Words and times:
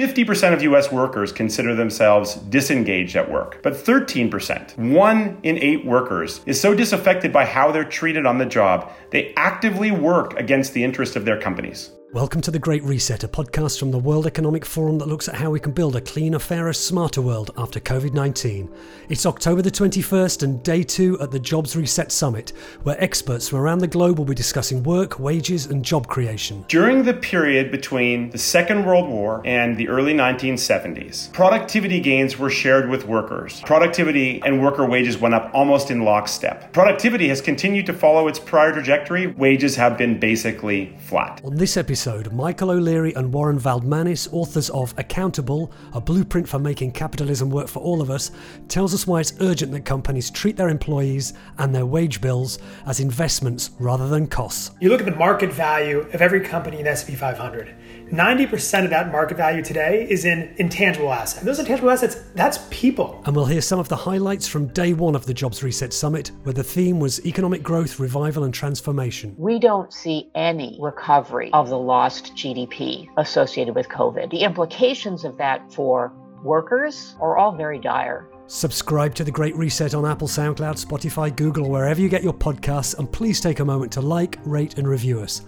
50% 0.00 0.54
of 0.54 0.62
US 0.62 0.90
workers 0.90 1.30
consider 1.30 1.74
themselves 1.74 2.36
disengaged 2.36 3.16
at 3.16 3.30
work, 3.30 3.60
but 3.62 3.74
13%, 3.74 4.78
one 4.78 5.38
in 5.42 5.58
eight 5.58 5.84
workers, 5.84 6.40
is 6.46 6.58
so 6.58 6.74
disaffected 6.74 7.34
by 7.34 7.44
how 7.44 7.70
they're 7.70 7.84
treated 7.84 8.24
on 8.24 8.38
the 8.38 8.46
job, 8.46 8.90
they 9.10 9.34
actively 9.36 9.90
work 9.90 10.32
against 10.38 10.72
the 10.72 10.82
interest 10.82 11.16
of 11.16 11.26
their 11.26 11.38
companies. 11.38 11.90
Welcome 12.12 12.40
to 12.40 12.50
The 12.50 12.58
Great 12.58 12.82
Reset, 12.82 13.22
a 13.22 13.28
podcast 13.28 13.78
from 13.78 13.92
the 13.92 13.98
World 13.98 14.26
Economic 14.26 14.64
Forum 14.64 14.98
that 14.98 15.06
looks 15.06 15.28
at 15.28 15.36
how 15.36 15.48
we 15.48 15.60
can 15.60 15.70
build 15.70 15.94
a 15.94 16.00
cleaner, 16.00 16.40
fairer, 16.40 16.72
smarter 16.72 17.22
world 17.22 17.52
after 17.56 17.78
COVID 17.78 18.14
19. 18.14 18.68
It's 19.08 19.26
October 19.26 19.62
the 19.62 19.70
21st 19.70 20.42
and 20.42 20.60
day 20.64 20.82
two 20.82 21.20
at 21.20 21.30
the 21.30 21.38
Jobs 21.38 21.76
Reset 21.76 22.10
Summit, 22.10 22.52
where 22.82 23.00
experts 23.00 23.48
from 23.48 23.60
around 23.60 23.78
the 23.78 23.86
globe 23.86 24.18
will 24.18 24.24
be 24.24 24.34
discussing 24.34 24.82
work, 24.82 25.20
wages, 25.20 25.66
and 25.66 25.84
job 25.84 26.08
creation. 26.08 26.64
During 26.66 27.04
the 27.04 27.14
period 27.14 27.70
between 27.70 28.30
the 28.30 28.38
Second 28.38 28.86
World 28.86 29.08
War 29.08 29.40
and 29.44 29.76
the 29.76 29.88
early 29.88 30.12
1970s, 30.12 31.32
productivity 31.32 32.00
gains 32.00 32.36
were 32.36 32.50
shared 32.50 32.90
with 32.90 33.06
workers. 33.06 33.60
Productivity 33.60 34.42
and 34.44 34.60
worker 34.60 34.84
wages 34.84 35.18
went 35.18 35.34
up 35.34 35.48
almost 35.54 35.92
in 35.92 36.00
lockstep. 36.00 36.72
Productivity 36.72 37.28
has 37.28 37.40
continued 37.40 37.86
to 37.86 37.92
follow 37.92 38.26
its 38.26 38.40
prior 38.40 38.72
trajectory, 38.72 39.28
wages 39.28 39.76
have 39.76 39.96
been 39.96 40.18
basically 40.18 40.92
flat. 40.98 41.40
On 41.44 41.54
this 41.54 41.76
episode, 41.76 41.99
episode, 42.00 42.32
Michael 42.32 42.70
O'Leary 42.70 43.12
and 43.12 43.30
Warren 43.30 43.60
Valdmanis, 43.60 44.26
authors 44.32 44.70
of 44.70 44.94
Accountable, 44.96 45.70
a 45.92 46.00
blueprint 46.00 46.48
for 46.48 46.58
making 46.58 46.92
capitalism 46.92 47.50
work 47.50 47.68
for 47.68 47.80
all 47.80 48.00
of 48.00 48.08
us, 48.08 48.30
tells 48.68 48.94
us 48.94 49.06
why 49.06 49.20
it's 49.20 49.34
urgent 49.40 49.70
that 49.72 49.84
companies 49.84 50.30
treat 50.30 50.56
their 50.56 50.70
employees 50.70 51.34
and 51.58 51.74
their 51.74 51.84
wage 51.84 52.22
bills 52.22 52.58
as 52.86 53.00
investments 53.00 53.72
rather 53.78 54.08
than 54.08 54.26
costs. 54.26 54.70
You 54.80 54.88
look 54.88 55.00
at 55.00 55.04
the 55.04 55.14
market 55.14 55.52
value 55.52 55.98
of 56.14 56.22
every 56.22 56.40
company 56.40 56.80
in 56.80 56.86
S&P 56.86 57.14
500. 57.14 57.76
90% 58.10 58.84
of 58.84 58.90
that 58.90 59.12
market 59.12 59.36
value 59.36 59.62
today 59.62 60.04
is 60.10 60.24
in 60.24 60.52
intangible 60.56 61.12
assets. 61.12 61.44
Those 61.44 61.60
intangible 61.60 61.90
assets, 61.90 62.16
that's 62.34 62.58
people. 62.70 63.22
And 63.24 63.36
we'll 63.36 63.46
hear 63.46 63.60
some 63.60 63.78
of 63.78 63.88
the 63.88 63.94
highlights 63.94 64.48
from 64.48 64.66
day 64.68 64.94
one 64.94 65.14
of 65.14 65.26
the 65.26 65.34
Jobs 65.34 65.62
Reset 65.62 65.92
Summit, 65.92 66.32
where 66.42 66.52
the 66.52 66.64
theme 66.64 66.98
was 66.98 67.24
economic 67.24 67.62
growth, 67.62 68.00
revival, 68.00 68.42
and 68.42 68.52
transformation. 68.52 69.36
We 69.38 69.60
don't 69.60 69.92
see 69.92 70.28
any 70.34 70.76
recovery 70.80 71.50
of 71.52 71.68
the 71.68 71.78
lost 71.78 72.34
GDP 72.34 73.08
associated 73.16 73.76
with 73.76 73.88
COVID. 73.88 74.30
The 74.30 74.40
implications 74.40 75.24
of 75.24 75.38
that 75.38 75.72
for 75.72 76.12
workers 76.42 77.14
are 77.20 77.36
all 77.36 77.52
very 77.52 77.78
dire. 77.78 78.28
Subscribe 78.48 79.14
to 79.14 79.22
The 79.22 79.30
Great 79.30 79.54
Reset 79.54 79.94
on 79.94 80.04
Apple, 80.04 80.26
SoundCloud, 80.26 80.84
Spotify, 80.84 81.34
Google, 81.36 81.70
wherever 81.70 82.00
you 82.00 82.08
get 82.08 82.24
your 82.24 82.34
podcasts, 82.34 82.98
and 82.98 83.10
please 83.12 83.40
take 83.40 83.60
a 83.60 83.64
moment 83.64 83.92
to 83.92 84.00
like, 84.00 84.40
rate, 84.44 84.78
and 84.78 84.88
review 84.88 85.20
us. 85.20 85.42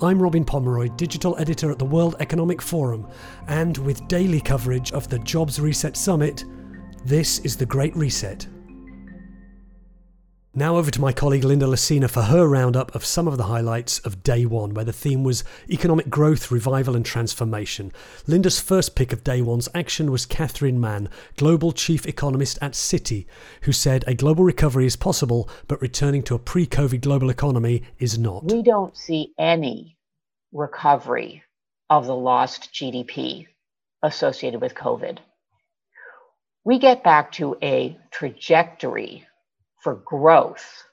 I'm 0.00 0.22
Robin 0.22 0.44
Pomeroy, 0.44 0.90
digital 0.90 1.36
editor 1.38 1.72
at 1.72 1.78
the 1.80 1.84
World 1.84 2.14
Economic 2.20 2.62
Forum, 2.62 3.08
and 3.48 3.76
with 3.78 4.06
daily 4.06 4.40
coverage 4.40 4.92
of 4.92 5.08
the 5.08 5.18
Jobs 5.18 5.58
Reset 5.58 5.96
Summit, 5.96 6.44
this 7.04 7.40
is 7.40 7.56
The 7.56 7.66
Great 7.66 7.96
Reset. 7.96 8.46
Now 10.54 10.76
over 10.78 10.90
to 10.90 11.00
my 11.00 11.12
colleague 11.12 11.44
Linda 11.44 11.66
Lacina 11.66 12.08
for 12.08 12.22
her 12.22 12.48
roundup 12.48 12.94
of 12.94 13.04
some 13.04 13.28
of 13.28 13.36
the 13.36 13.44
highlights 13.44 13.98
of 13.98 14.22
day 14.22 14.46
one, 14.46 14.72
where 14.72 14.84
the 14.84 14.94
theme 14.94 15.22
was 15.22 15.44
economic 15.68 16.08
growth, 16.08 16.50
revival, 16.50 16.96
and 16.96 17.04
transformation. 17.04 17.92
Linda's 18.26 18.58
first 18.58 18.96
pick 18.96 19.12
of 19.12 19.22
day 19.22 19.42
one's 19.42 19.68
action 19.74 20.10
was 20.10 20.24
Catherine 20.24 20.80
Mann, 20.80 21.10
global 21.36 21.72
chief 21.72 22.06
economist 22.06 22.58
at 22.62 22.72
Citi, 22.72 23.26
who 23.62 23.72
said 23.72 24.04
a 24.06 24.14
global 24.14 24.42
recovery 24.42 24.86
is 24.86 24.96
possible, 24.96 25.50
but 25.68 25.82
returning 25.82 26.22
to 26.22 26.34
a 26.34 26.38
pre 26.38 26.66
COVID 26.66 27.02
global 27.02 27.28
economy 27.28 27.82
is 27.98 28.18
not. 28.18 28.50
We 28.50 28.62
don't 28.62 28.96
see 28.96 29.34
any 29.38 29.98
recovery 30.52 31.42
of 31.90 32.06
the 32.06 32.16
lost 32.16 32.72
GDP 32.72 33.46
associated 34.02 34.62
with 34.62 34.74
COVID. 34.74 35.18
We 36.64 36.78
get 36.78 37.04
back 37.04 37.32
to 37.32 37.56
a 37.62 37.98
trajectory 38.10 39.27
for 39.88 39.94
growth, 40.04 40.84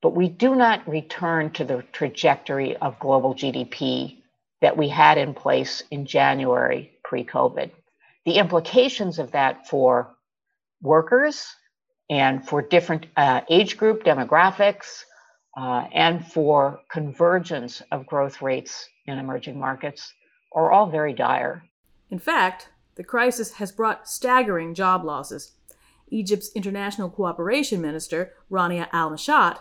but 0.00 0.16
we 0.16 0.28
do 0.28 0.56
not 0.56 0.88
return 0.88 1.52
to 1.52 1.64
the 1.64 1.84
trajectory 1.92 2.76
of 2.78 2.98
global 2.98 3.32
GDP 3.32 4.22
that 4.60 4.76
we 4.76 4.88
had 4.88 5.18
in 5.18 5.34
place 5.34 5.84
in 5.92 6.04
January 6.04 6.90
pre 7.04 7.24
COVID. 7.24 7.70
The 8.24 8.38
implications 8.38 9.20
of 9.20 9.30
that 9.30 9.68
for 9.68 10.16
workers 10.80 11.46
and 12.10 12.44
for 12.44 12.60
different 12.60 13.06
uh, 13.16 13.42
age 13.48 13.76
group 13.76 14.02
demographics 14.02 15.04
uh, 15.56 15.84
and 15.92 16.26
for 16.26 16.80
convergence 16.90 17.82
of 17.92 18.04
growth 18.04 18.42
rates 18.42 18.88
in 19.06 19.18
emerging 19.18 19.60
markets 19.60 20.12
are 20.52 20.72
all 20.72 20.90
very 20.90 21.12
dire. 21.12 21.62
In 22.10 22.18
fact, 22.18 22.68
the 22.96 23.04
crisis 23.04 23.52
has 23.52 23.70
brought 23.70 24.08
staggering 24.08 24.74
job 24.74 25.04
losses 25.04 25.52
Egypt's 26.12 26.50
International 26.54 27.08
Cooperation 27.10 27.80
Minister, 27.80 28.32
Rania 28.50 28.88
Al 28.92 29.10
Mashat, 29.10 29.58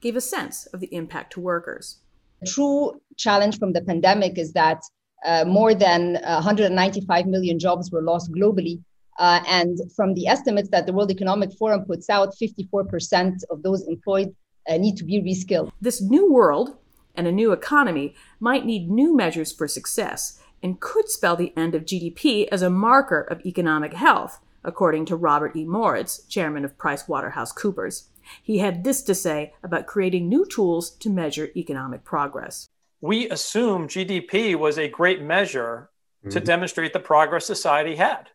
gave 0.00 0.16
a 0.16 0.20
sense 0.20 0.66
of 0.66 0.80
the 0.80 0.94
impact 0.94 1.32
to 1.32 1.40
workers. 1.40 1.96
The 2.40 2.50
true 2.50 3.00
challenge 3.16 3.58
from 3.58 3.72
the 3.72 3.80
pandemic 3.80 4.38
is 4.38 4.52
that 4.52 4.80
uh, 5.24 5.44
more 5.44 5.74
than 5.74 6.14
195 6.22 7.26
million 7.26 7.58
jobs 7.58 7.90
were 7.90 8.02
lost 8.02 8.30
globally. 8.32 8.82
Uh, 9.18 9.40
and 9.48 9.78
from 9.96 10.14
the 10.14 10.28
estimates 10.28 10.68
that 10.68 10.86
the 10.86 10.92
World 10.92 11.10
Economic 11.10 11.52
Forum 11.52 11.84
puts 11.84 12.08
out, 12.08 12.34
54% 12.40 13.42
of 13.50 13.62
those 13.64 13.82
employed 13.88 14.32
uh, 14.68 14.76
need 14.76 14.96
to 14.96 15.04
be 15.04 15.20
reskilled. 15.20 15.72
This 15.80 16.00
new 16.00 16.30
world 16.32 16.76
and 17.16 17.26
a 17.26 17.32
new 17.32 17.50
economy 17.50 18.14
might 18.38 18.64
need 18.64 18.88
new 18.88 19.16
measures 19.16 19.50
for 19.50 19.66
success 19.66 20.40
and 20.62 20.78
could 20.78 21.08
spell 21.08 21.34
the 21.34 21.52
end 21.56 21.74
of 21.74 21.84
GDP 21.84 22.46
as 22.52 22.62
a 22.62 22.70
marker 22.70 23.22
of 23.22 23.44
economic 23.44 23.94
health 23.94 24.38
according 24.68 25.06
to 25.06 25.16
Robert 25.16 25.56
E. 25.56 25.64
Moritz, 25.64 26.22
chairman 26.28 26.64
of 26.64 26.76
PricewaterhouseCoopers. 26.76 28.04
He 28.42 28.58
had 28.58 28.84
this 28.84 29.02
to 29.04 29.14
say 29.14 29.54
about 29.62 29.86
creating 29.86 30.28
new 30.28 30.44
tools 30.44 30.90
to 30.98 31.08
measure 31.08 31.48
economic 31.56 32.04
progress. 32.04 32.68
We 33.00 33.30
assumed 33.30 33.88
GDP 33.88 34.54
was 34.54 34.78
a 34.78 34.88
great 34.88 35.22
measure 35.22 35.88
mm-hmm. 36.20 36.30
to 36.30 36.40
demonstrate 36.40 36.92
the 36.92 37.00
progress 37.00 37.46
society 37.46 37.96
had, 37.96 38.28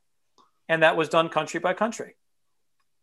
and 0.68 0.82
that 0.82 0.98
was 0.98 1.08
done 1.08 1.30
country 1.30 1.60
by 1.60 1.74
country. 1.74 2.16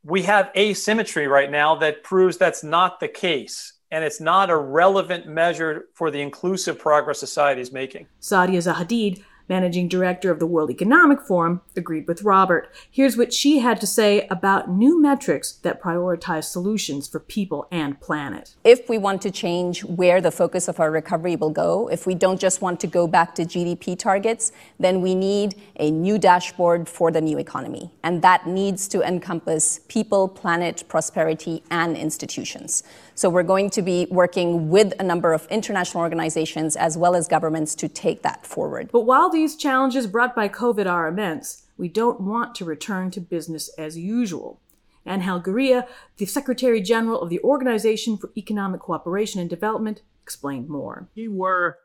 We 0.03 0.23
have 0.23 0.51
asymmetry 0.57 1.29
right 1.29 1.51
now 1.51 1.77
that 1.77 2.03
proves 2.03 2.37
that's 2.37 2.65
not 2.65 2.99
the 2.99 3.09
case 3.09 3.75
and 3.91 4.05
it's 4.05 4.21
not 4.21 4.51
a 4.51 4.57
relevant 4.57 5.27
measure 5.27 5.87
for 5.95 6.11
the 6.11 6.21
inclusive 6.21 6.79
progress 6.79 7.19
society 7.19 7.61
is 7.61 7.73
making. 7.73 8.07
Saadia 8.21 8.59
Zahidi 8.59 9.23
managing 9.51 9.89
director 9.89 10.31
of 10.31 10.39
the 10.39 10.47
World 10.47 10.71
Economic 10.71 11.21
Forum, 11.21 11.61
agreed 11.77 12.07
with 12.07 12.23
Robert. 12.23 12.73
Here's 12.89 13.17
what 13.17 13.35
she 13.35 13.59
had 13.59 13.81
to 13.81 13.87
say 13.87 14.29
about 14.29 14.71
new 14.71 15.03
metrics 15.03 15.53
that 15.65 15.83
prioritize 15.83 16.45
solutions 16.45 17.09
for 17.09 17.19
people 17.19 17.67
and 17.73 18.01
planet. 18.01 18.55
If 18.63 18.89
we 18.89 18.97
want 18.97 19.21
to 19.23 19.31
change 19.31 19.85
where 19.85 20.21
the 20.21 20.31
focus 20.31 20.69
of 20.69 20.79
our 20.79 20.91
recovery 20.91 21.35
will 21.35 21.51
go, 21.51 21.89
if 21.89 22.07
we 22.07 22.15
don't 22.15 22.41
just 22.41 22.63
want 22.63 22.79
to 22.81 22.87
go 22.87 23.09
back 23.09 23.35
to 23.35 23.43
GDP 23.43 23.99
targets, 23.99 24.53
then 24.79 25.03
we 25.03 25.17
need 25.17 25.57
a 25.77 25.91
new 25.91 26.17
dashboard 26.17 26.89
for 26.89 27.11
the 27.11 27.21
new 27.21 27.37
economy. 27.37 27.91
And 28.05 28.23
that 28.23 28.47
needs 28.47 28.87
to 28.89 29.03
encompass 29.03 29.81
people, 29.89 30.29
planet, 30.29 30.85
prosperity, 30.87 31.65
and 31.71 31.97
institutions. 31.97 32.85
So 33.21 33.29
we're 33.29 33.43
going 33.43 33.69
to 33.73 33.83
be 33.83 34.07
working 34.11 34.71
with 34.71 34.95
a 34.99 35.03
number 35.03 35.35
of 35.35 35.47
international 35.51 36.03
organizations 36.03 36.75
as 36.75 36.97
well 36.97 37.15
as 37.15 37.29
governments 37.29 37.75
to 37.75 37.87
take 37.87 38.23
that 38.23 38.47
forward. 38.47 38.89
But 38.91 39.03
while 39.03 39.29
these 39.29 39.57
challenges 39.57 40.07
brought 40.07 40.35
by 40.35 40.49
COVID 40.49 40.91
are 40.91 41.07
immense, 41.07 41.67
we 41.77 41.87
don't 41.87 42.23
want 42.23 42.55
to 42.55 42.65
return 42.65 43.11
to 43.11 43.21
business 43.21 43.69
as 43.77 43.99
usual. 43.99 44.59
Angel 45.07 45.39
Gurria, 45.39 45.87
the 46.17 46.25
Secretary 46.25 46.81
General 46.81 47.21
of 47.21 47.29
the 47.29 47.41
Organization 47.41 48.17
for 48.17 48.31
Economic 48.39 48.81
Cooperation 48.81 49.39
and 49.39 49.51
Development, 49.51 50.01
explained 50.23 50.71
more. 50.71 51.11
We 51.15 51.29
were 51.29 51.77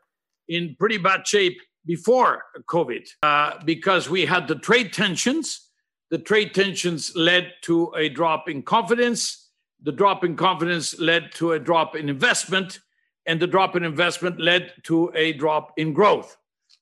in 0.48 0.74
pretty 0.78 0.96
bad 0.96 1.26
shape 1.26 1.60
before 1.84 2.44
COVID 2.66 3.08
uh, 3.22 3.62
because 3.62 4.08
we 4.08 4.24
had 4.24 4.48
the 4.48 4.54
trade 4.54 4.94
tensions. 4.94 5.68
The 6.08 6.16
trade 6.16 6.54
tensions 6.54 7.14
led 7.14 7.52
to 7.64 7.92
a 7.94 8.08
drop 8.08 8.48
in 8.48 8.62
confidence 8.62 9.45
the 9.86 9.92
drop 9.92 10.24
in 10.24 10.34
confidence 10.34 10.98
led 10.98 11.32
to 11.34 11.52
a 11.52 11.58
drop 11.58 11.94
in 11.94 12.08
investment, 12.08 12.80
and 13.24 13.40
the 13.40 13.46
drop 13.46 13.76
in 13.76 13.84
investment 13.84 14.40
led 14.40 14.72
to 14.82 15.12
a 15.14 15.32
drop 15.32 15.72
in 15.76 15.92
growth. 15.92 16.36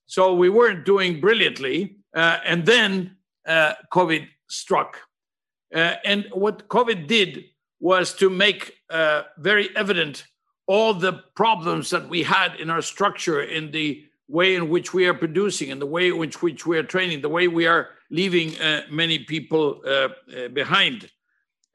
So 0.07 0.33
we 0.33 0.49
weren't 0.49 0.85
doing 0.85 1.21
brilliantly. 1.21 1.97
Uh, 2.15 2.39
and 2.45 2.65
then 2.65 3.17
uh, 3.45 3.73
COVID 3.93 4.27
struck. 4.49 4.97
Uh, 5.73 5.95
and 6.03 6.25
what 6.33 6.67
COVID 6.67 7.07
did 7.07 7.45
was 7.79 8.13
to 8.15 8.29
make 8.29 8.73
uh, 8.89 9.23
very 9.37 9.69
evident 9.75 10.25
all 10.65 10.93
the 10.93 11.13
problems 11.35 11.91
that 11.91 12.09
we 12.09 12.23
had 12.23 12.55
in 12.55 12.71
our 12.71 12.81
structure, 12.81 13.43
in 13.43 13.69
the 13.69 14.03
way 14.27 14.55
in 14.55 14.69
which 14.69 14.95
we 14.95 15.05
are 15.07 15.13
producing, 15.13 15.69
in 15.69 15.77
the 15.77 15.85
way 15.85 16.07
in 16.07 16.17
which, 16.17 16.41
which 16.41 16.65
we 16.65 16.77
are 16.77 16.83
training, 16.83 17.21
the 17.21 17.29
way 17.29 17.47
we 17.47 17.67
are 17.67 17.89
leaving 18.09 18.59
uh, 18.59 18.81
many 18.89 19.19
people 19.19 19.81
uh, 19.85 20.07
behind. 20.53 21.11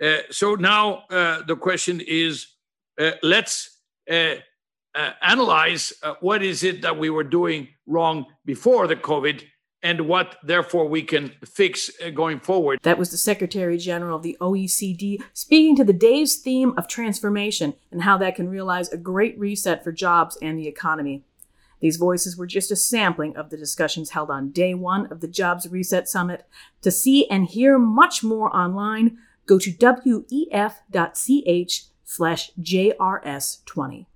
Uh, 0.00 0.18
so 0.30 0.54
now 0.54 1.04
uh, 1.10 1.42
the 1.42 1.56
question 1.56 2.00
is 2.00 2.46
uh, 3.00 3.12
let's 3.22 3.78
analyze 5.22 5.92
what 6.20 6.42
is 6.42 6.64
it 6.64 6.82
that 6.82 6.98
we 6.98 7.10
were 7.10 7.24
doing 7.24 7.68
wrong 7.86 8.26
before 8.44 8.86
the 8.86 8.96
COVID 8.96 9.44
and 9.82 10.02
what 10.02 10.36
therefore 10.42 10.86
we 10.88 11.02
can 11.02 11.32
fix 11.44 11.90
going 12.14 12.40
forward. 12.40 12.80
That 12.82 12.98
was 12.98 13.10
the 13.10 13.16
Secretary 13.16 13.78
General 13.78 14.16
of 14.16 14.22
the 14.22 14.36
OECD 14.40 15.22
speaking 15.32 15.76
to 15.76 15.84
the 15.84 15.92
day's 15.92 16.36
theme 16.36 16.74
of 16.76 16.88
transformation 16.88 17.74
and 17.90 18.02
how 18.02 18.18
that 18.18 18.34
can 18.34 18.48
realize 18.48 18.88
a 18.90 18.96
great 18.96 19.38
reset 19.38 19.84
for 19.84 19.92
jobs 19.92 20.36
and 20.42 20.58
the 20.58 20.68
economy. 20.68 21.22
These 21.80 21.96
voices 21.96 22.36
were 22.36 22.46
just 22.46 22.70
a 22.70 22.76
sampling 22.76 23.36
of 23.36 23.48
the 23.48 23.56
discussions 23.56 24.10
held 24.10 24.30
on 24.30 24.50
day 24.50 24.74
one 24.74 25.06
of 25.06 25.20
the 25.20 25.28
Jobs 25.28 25.66
Reset 25.66 26.08
Summit. 26.08 26.46
To 26.82 26.90
see 26.90 27.28
and 27.30 27.46
hear 27.46 27.78
much 27.78 28.22
more 28.22 28.54
online, 28.54 29.16
go 29.50 29.58
to 29.58 29.72
wef.ch 29.72 30.72
slash 32.04 32.52
JRS20. 32.60 34.06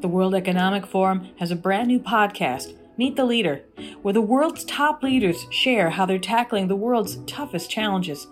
The 0.00 0.08
World 0.08 0.36
Economic 0.36 0.86
Forum 0.86 1.28
has 1.40 1.50
a 1.50 1.56
brand 1.56 1.88
new 1.88 1.98
podcast, 1.98 2.76
Meet 2.96 3.16
the 3.16 3.24
Leader, 3.24 3.64
where 4.02 4.14
the 4.14 4.20
world's 4.20 4.64
top 4.64 5.02
leaders 5.02 5.44
share 5.50 5.90
how 5.90 6.06
they're 6.06 6.20
tackling 6.20 6.68
the 6.68 6.76
world's 6.76 7.16
toughest 7.26 7.68
challenges. 7.68 8.28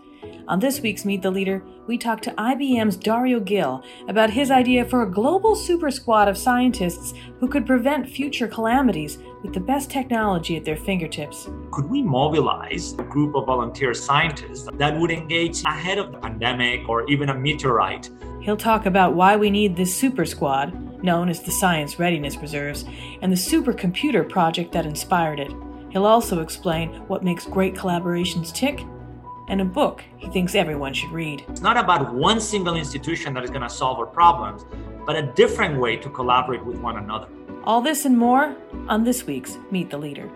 On 0.49 0.59
this 0.59 0.81
week's 0.81 1.05
Meet 1.05 1.21
the 1.21 1.31
Leader, 1.31 1.63
we 1.87 1.99
talk 1.99 2.23
to 2.23 2.31
IBM's 2.31 2.97
Dario 2.97 3.39
Gil 3.39 3.85
about 4.09 4.31
his 4.31 4.51
idea 4.51 4.83
for 4.83 5.03
a 5.03 5.11
global 5.11 5.55
super 5.55 5.91
squad 5.91 6.27
of 6.27 6.39
scientists 6.39 7.13
who 7.39 7.47
could 7.47 7.67
prevent 7.67 8.09
future 8.09 8.49
calamities 8.49 9.19
with 9.43 9.53
the 9.53 9.61
best 9.61 9.91
technology 9.91 10.57
at 10.57 10.65
their 10.65 10.79
fingertips. 10.79 11.51
Could 11.71 11.91
we 11.91 12.01
mobilize 12.01 12.95
a 12.95 13.03
group 13.03 13.35
of 13.35 13.45
volunteer 13.45 13.93
scientists 13.93 14.67
that 14.73 14.99
would 14.99 15.11
engage 15.11 15.63
ahead 15.65 15.99
of 15.99 16.13
the 16.13 16.19
pandemic 16.19 16.89
or 16.89 17.07
even 17.11 17.29
a 17.29 17.35
meteorite? 17.35 18.09
He'll 18.41 18.57
talk 18.57 18.87
about 18.87 19.13
why 19.13 19.37
we 19.37 19.51
need 19.51 19.77
this 19.77 19.95
super 19.95 20.25
squad, 20.25 21.05
known 21.05 21.29
as 21.29 21.43
the 21.43 21.53
Science 21.53 21.99
Readiness 21.99 22.39
Reserves, 22.39 22.87
and 23.21 23.31
the 23.31 23.37
supercomputer 23.37 24.27
project 24.27 24.73
that 24.73 24.87
inspired 24.87 25.41
it. 25.41 25.53
He'll 25.91 26.07
also 26.07 26.41
explain 26.41 26.89
what 27.07 27.23
makes 27.23 27.45
great 27.45 27.75
collaborations 27.75 28.51
tick 28.51 28.81
and 29.49 29.61
a 29.61 29.65
book 29.65 30.05
he 30.17 30.29
thinks 30.29 30.55
everyone 30.55 30.95
should 30.95 31.11
read. 31.11 31.45
It's 31.49 31.61
not 31.61 31.77
about 31.77 32.15
one 32.15 32.41
single 32.41 32.77
institution 32.77 33.35
that 33.35 33.45
is 33.45 33.51
going 33.51 33.63
to 33.63 33.71
solve 33.71 33.99
our 33.99 34.07
problems, 34.07 34.65
but 35.07 35.17
a 35.17 35.23
different 35.33 35.81
way 35.81 35.97
to 35.97 36.09
collaborate 36.11 36.65
with 36.65 36.79
one 36.79 36.99
another. 36.99 37.29
All 37.65 37.81
this 37.81 38.05
and 38.05 38.17
more 38.17 38.57
on 38.89 39.05
this 39.05 39.27
week's 39.27 39.59
Meet 39.71 39.91
the 39.91 39.99
Leader. 39.99 40.31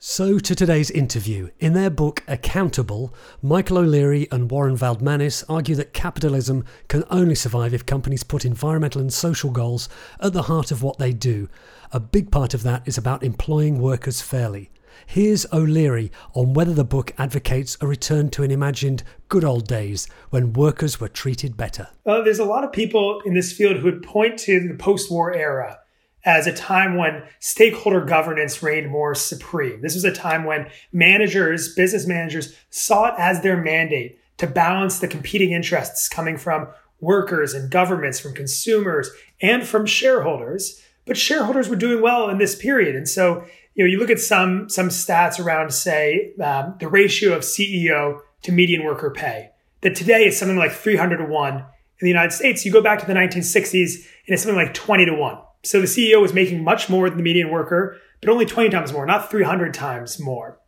So, 0.00 0.38
to 0.38 0.54
today's 0.54 0.92
interview. 0.92 1.50
In 1.58 1.72
their 1.72 1.90
book 1.90 2.22
Accountable, 2.28 3.12
Michael 3.42 3.78
O'Leary 3.78 4.28
and 4.30 4.48
Warren 4.48 4.76
Valdmanis 4.76 5.42
argue 5.48 5.74
that 5.74 5.92
capitalism 5.92 6.64
can 6.86 7.02
only 7.10 7.34
survive 7.34 7.74
if 7.74 7.84
companies 7.84 8.22
put 8.22 8.44
environmental 8.44 9.00
and 9.00 9.12
social 9.12 9.50
goals 9.50 9.88
at 10.20 10.34
the 10.34 10.42
heart 10.42 10.70
of 10.70 10.84
what 10.84 10.98
they 10.98 11.12
do. 11.12 11.48
A 11.90 11.98
big 11.98 12.30
part 12.30 12.54
of 12.54 12.62
that 12.62 12.86
is 12.86 12.96
about 12.96 13.24
employing 13.24 13.80
workers 13.80 14.20
fairly. 14.22 14.70
Here's 15.06 15.46
O'Leary 15.52 16.10
on 16.34 16.54
whether 16.54 16.74
the 16.74 16.84
book 16.84 17.12
advocates 17.18 17.76
a 17.80 17.86
return 17.86 18.30
to 18.30 18.42
an 18.42 18.50
imagined 18.50 19.02
good 19.28 19.44
old 19.44 19.66
days 19.66 20.08
when 20.30 20.52
workers 20.52 21.00
were 21.00 21.08
treated 21.08 21.56
better. 21.56 21.88
Well, 22.04 22.24
there's 22.24 22.38
a 22.38 22.44
lot 22.44 22.64
of 22.64 22.72
people 22.72 23.20
in 23.24 23.34
this 23.34 23.52
field 23.52 23.76
who 23.78 23.84
would 23.84 24.02
point 24.02 24.38
to 24.40 24.66
the 24.66 24.74
post 24.74 25.10
war 25.10 25.32
era 25.32 25.78
as 26.24 26.46
a 26.46 26.52
time 26.52 26.96
when 26.96 27.22
stakeholder 27.38 28.04
governance 28.04 28.62
reigned 28.62 28.90
more 28.90 29.14
supreme. 29.14 29.80
This 29.80 29.94
was 29.94 30.04
a 30.04 30.12
time 30.12 30.44
when 30.44 30.68
managers, 30.92 31.74
business 31.74 32.06
managers, 32.06 32.54
saw 32.70 33.06
it 33.06 33.14
as 33.18 33.40
their 33.40 33.56
mandate 33.56 34.18
to 34.38 34.46
balance 34.46 34.98
the 34.98 35.08
competing 35.08 35.52
interests 35.52 36.08
coming 36.08 36.36
from 36.36 36.68
workers 37.00 37.54
and 37.54 37.70
governments, 37.70 38.18
from 38.18 38.34
consumers, 38.34 39.10
and 39.40 39.66
from 39.66 39.86
shareholders. 39.86 40.82
But 41.06 41.16
shareholders 41.16 41.68
were 41.68 41.76
doing 41.76 42.02
well 42.02 42.28
in 42.28 42.38
this 42.38 42.54
period. 42.54 42.94
And 42.94 43.08
so, 43.08 43.44
you 43.78 43.84
know, 43.84 43.90
you 43.90 44.00
look 44.00 44.10
at 44.10 44.18
some, 44.18 44.68
some 44.68 44.88
stats 44.88 45.38
around, 45.38 45.72
say, 45.72 46.32
um, 46.42 46.74
the 46.80 46.88
ratio 46.88 47.32
of 47.32 47.42
CEO 47.42 48.18
to 48.42 48.50
median 48.50 48.84
worker 48.84 49.08
pay, 49.08 49.50
that 49.82 49.94
today 49.94 50.26
is 50.26 50.36
something 50.36 50.56
like 50.56 50.72
300 50.72 51.18
to 51.18 51.24
1 51.24 51.54
in 51.54 51.64
the 52.00 52.08
United 52.08 52.32
States. 52.32 52.66
You 52.66 52.72
go 52.72 52.82
back 52.82 52.98
to 52.98 53.06
the 53.06 53.14
1960s, 53.14 53.94
and 53.94 54.34
it's 54.34 54.42
something 54.42 54.56
like 54.56 54.74
20 54.74 55.06
to 55.06 55.14
1. 55.14 55.38
So 55.62 55.80
the 55.80 55.86
CEO 55.86 56.20
was 56.20 56.34
making 56.34 56.64
much 56.64 56.88
more 56.88 57.08
than 57.08 57.18
the 57.18 57.22
median 57.22 57.52
worker, 57.52 57.96
but 58.20 58.28
only 58.28 58.46
20 58.46 58.68
times 58.68 58.92
more, 58.92 59.06
not 59.06 59.30
300 59.30 59.72
times 59.72 60.18
more. 60.18 60.58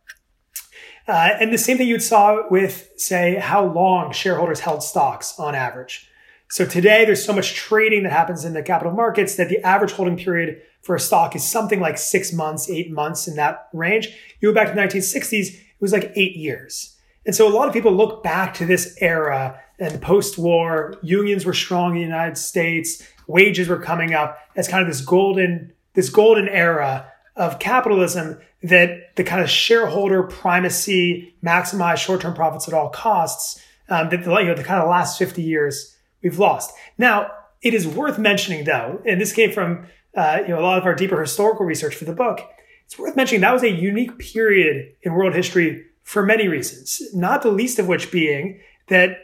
Uh, 1.05 1.31
and 1.37 1.51
the 1.51 1.57
same 1.57 1.77
thing 1.77 1.89
you 1.89 1.99
saw 1.99 2.47
with, 2.49 2.93
say, 2.95 3.35
how 3.35 3.65
long 3.65 4.13
shareholders 4.13 4.61
held 4.61 4.83
stocks 4.83 5.37
on 5.37 5.53
average. 5.53 6.07
So 6.49 6.65
today, 6.65 7.03
there's 7.03 7.25
so 7.25 7.33
much 7.33 7.55
trading 7.55 8.03
that 8.03 8.13
happens 8.13 8.45
in 8.45 8.53
the 8.53 8.63
capital 8.63 8.93
markets 8.93 9.35
that 9.35 9.49
the 9.49 9.59
average 9.65 9.91
holding 9.91 10.15
period 10.15 10.61
for 10.81 10.95
a 10.95 10.99
stock 10.99 11.35
is 11.35 11.43
something 11.43 11.79
like 11.79 11.97
six 11.97 12.33
months, 12.33 12.69
eight 12.69 12.91
months 12.91 13.27
in 13.27 13.35
that 13.35 13.69
range. 13.73 14.09
You 14.39 14.49
go 14.49 14.55
back 14.55 14.69
to 14.69 14.73
the 14.73 14.81
1960s, 14.81 15.53
it 15.53 15.81
was 15.81 15.93
like 15.93 16.11
eight 16.15 16.35
years. 16.35 16.97
And 17.25 17.35
so 17.35 17.47
a 17.47 17.53
lot 17.53 17.67
of 17.67 17.73
people 17.73 17.91
look 17.91 18.23
back 18.23 18.53
to 18.55 18.65
this 18.65 18.97
era 18.99 19.59
and 19.79 20.01
post 20.01 20.37
war, 20.37 20.95
unions 21.01 21.45
were 21.45 21.53
strong 21.53 21.91
in 21.91 21.97
the 21.97 22.01
United 22.01 22.37
States, 22.37 23.03
wages 23.27 23.67
were 23.67 23.79
coming 23.79 24.13
up 24.13 24.39
as 24.55 24.67
kind 24.67 24.81
of 24.81 24.87
this 24.87 25.01
golden 25.01 25.73
this 25.93 26.09
golden 26.09 26.47
era 26.47 27.11
of 27.35 27.59
capitalism 27.59 28.39
that 28.63 29.15
the 29.15 29.23
kind 29.23 29.41
of 29.41 29.49
shareholder 29.49 30.23
primacy, 30.23 31.33
maximize 31.43 31.97
short-term 31.97 32.33
profits 32.33 32.67
at 32.67 32.73
all 32.73 32.89
costs, 32.89 33.61
um, 33.89 34.09
that 34.09 34.21
you 34.21 34.45
know 34.45 34.55
the 34.55 34.63
kind 34.63 34.81
of 34.81 34.89
last 34.89 35.17
50 35.17 35.41
years 35.41 35.97
we've 36.21 36.39
lost. 36.39 36.73
Now, 36.97 37.31
it 37.61 37.73
is 37.73 37.87
worth 37.87 38.17
mentioning 38.17 38.63
though, 38.63 39.01
and 39.05 39.19
this 39.19 39.33
came 39.33 39.51
from 39.51 39.87
uh, 40.15 40.39
you 40.41 40.49
know 40.49 40.59
a 40.59 40.61
lot 40.61 40.77
of 40.77 40.85
our 40.85 40.95
deeper 40.95 41.19
historical 41.21 41.65
research 41.65 41.95
for 41.95 42.05
the 42.05 42.13
book. 42.13 42.41
It's 42.85 42.99
worth 42.99 43.15
mentioning 43.15 43.41
that 43.41 43.53
was 43.53 43.63
a 43.63 43.69
unique 43.69 44.19
period 44.19 44.93
in 45.01 45.13
world 45.13 45.33
history 45.33 45.85
for 46.03 46.23
many 46.25 46.47
reasons, 46.47 47.01
not 47.13 47.41
the 47.41 47.51
least 47.51 47.79
of 47.79 47.87
which 47.87 48.11
being 48.11 48.59
that 48.87 49.17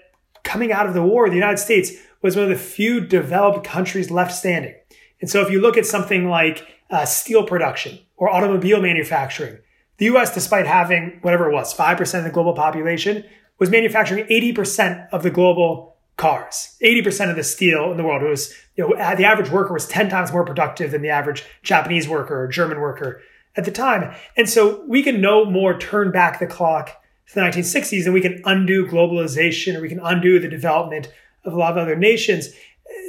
coming 0.44 0.72
out 0.72 0.88
of 0.88 0.94
the 0.94 1.04
war, 1.04 1.30
the 1.30 1.36
United 1.36 1.58
States 1.58 1.92
was 2.22 2.36
one 2.36 2.46
of 2.46 2.50
the 2.50 2.56
few 2.56 3.02
developed 3.02 3.66
countries 3.66 4.10
left 4.10 4.34
standing. 4.34 4.74
And 5.20 5.30
so 5.30 5.42
if 5.42 5.52
you 5.52 5.60
look 5.60 5.78
at 5.78 5.86
something 5.86 6.30
like 6.30 6.66
uh, 6.90 7.06
steel 7.06 7.44
production 7.44 8.00
or 8.16 8.30
automobile 8.30 8.82
manufacturing, 8.82 9.60
the 9.98 10.06
US, 10.06 10.34
despite 10.34 10.66
having 10.66 11.20
whatever 11.22 11.50
it 11.50 11.54
was, 11.54 11.74
5% 11.74 12.18
of 12.20 12.24
the 12.24 12.30
global 12.30 12.54
population, 12.54 13.26
was 13.60 13.70
manufacturing 13.70 14.26
80% 14.28 15.10
of 15.12 15.24
the 15.24 15.32
global 15.32 15.97
cars, 16.18 16.76
80% 16.84 17.30
of 17.30 17.36
the 17.36 17.44
steel 17.44 17.92
in 17.92 17.98
the 17.98 18.04
world. 18.04 18.24
Was, 18.24 18.54
you 18.76 18.84
know, 18.84 19.16
the 19.16 19.26
average 19.26 19.50
worker 19.50 19.74
was 19.74 19.88
10 19.88 20.10
times 20.10 20.32
more 20.32 20.46
productive 20.46 20.92
than 20.92 21.02
the 21.02 21.10
average 21.10 21.46
Japanese 21.64 22.10
worker 22.10 22.44
or 22.44 22.48
German 22.48 22.80
worker 22.80 23.22
at 23.56 23.66
the 23.66 23.72
time. 23.72 24.14
And 24.36 24.50
so 24.50 24.84
we 24.88 25.04
can 25.04 25.22
no 25.22 25.46
more 25.46 25.78
turn 25.78 26.12
back 26.12 26.40
the 26.40 26.48
clock 26.48 27.02
to 27.28 27.36
the 27.36 27.42
1960s 27.42 28.06
and 28.06 28.14
we 28.14 28.22
can 28.22 28.42
undo 28.46 28.86
globalization 28.86 29.76
or 29.76 29.82
we 29.82 29.90
can 29.90 30.00
undo 30.00 30.40
the 30.40 30.48
development 30.48 31.12
of 31.44 31.54
a 31.54 31.58
lot 31.58 31.72
of 31.72 31.78
other 31.78 31.96
nations. 31.96 32.50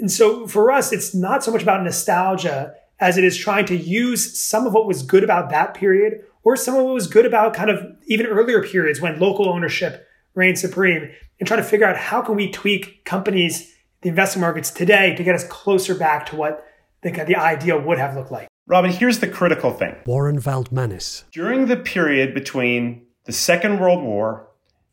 And 0.01 0.11
so 0.11 0.47
for 0.47 0.71
us, 0.71 0.93
it's 0.93 1.15
not 1.15 1.43
so 1.45 1.51
much 1.51 1.63
about 1.63 1.83
nostalgia 1.83 2.75
as 3.01 3.17
it 3.17 3.25
is 3.25 3.37
trying 3.37 3.67
to 3.67 3.77
use 3.77 4.39
some 4.39 4.67
of 4.67 4.73
what 4.73 4.87
was 4.87 5.03
good 5.03 5.25
about 5.25 5.51
that 5.51 5.75
period 5.75 6.25
or 6.43 6.57
some 6.57 6.75
of 6.75 6.85
what 6.85 6.95
was 6.95 7.07
good 7.07 7.27
about 7.27 7.55
kind 7.55 7.71
of 7.71 7.97
even 8.07 8.27
earlier 8.27 8.63
periods 8.63 9.01
when 9.01 9.21
local 9.21 9.49
ownership 9.49 10.08
reigned 10.39 10.59
supreme 10.59 11.11
and 11.39 11.47
try 11.47 11.57
to 11.57 11.63
figure 11.63 11.87
out 11.87 11.97
how 11.97 12.23
can 12.23 12.37
we 12.37 12.51
tweak 12.51 13.05
companies, 13.05 13.75
the 14.03 14.09
investing 14.09 14.41
markets 14.41 14.71
today 14.71 15.15
to 15.17 15.25
get 15.25 15.35
us 15.35 15.47
closer 15.49 15.95
back 15.95 16.25
to 16.27 16.37
what 16.37 16.65
the, 17.03 17.11
the 17.11 17.37
ideal 17.37 17.81
would 17.81 17.99
have 17.99 18.17
looked 18.17 18.31
like. 18.31 18.49
Robin, 18.67 18.91
here's 18.91 19.19
the 19.19 19.29
critical 19.29 19.73
thing. 19.73 19.97
Warren 20.07 20.41
Valdmanis. 20.41 21.25
During 21.33 21.67
the 21.67 21.77
period 21.77 22.35
between 22.35 23.07
the 23.25 23.33
Second 23.33 23.81
World 23.81 24.03
War 24.03 24.49